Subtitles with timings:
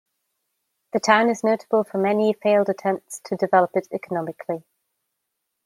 [0.93, 4.63] The town is notable for many failed attempts to develop it economically.